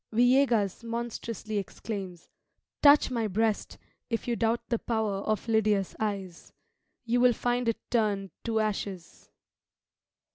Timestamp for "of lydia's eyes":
5.17-6.51